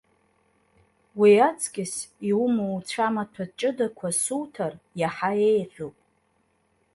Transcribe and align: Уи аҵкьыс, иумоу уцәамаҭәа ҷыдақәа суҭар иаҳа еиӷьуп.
Уи 1.19 1.33
аҵкьыс, 1.47 1.93
иумоу 2.29 2.73
уцәамаҭәа 2.77 3.45
ҷыдақәа 3.57 4.09
суҭар 4.21 4.73
иаҳа 4.99 5.31
еиӷьуп. 5.49 5.95